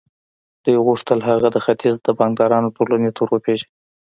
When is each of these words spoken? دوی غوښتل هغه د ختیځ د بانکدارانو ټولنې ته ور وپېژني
دوی 0.63 0.77
غوښتل 0.85 1.19
هغه 1.29 1.47
د 1.51 1.57
ختیځ 1.65 1.95
د 2.01 2.07
بانکدارانو 2.19 2.73
ټولنې 2.75 3.09
ته 3.15 3.19
ور 3.23 3.29
وپېژني 3.33 3.73